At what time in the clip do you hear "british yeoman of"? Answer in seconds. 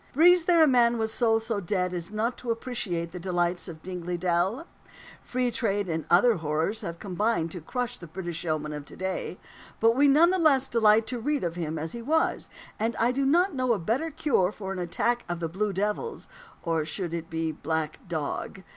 8.07-8.83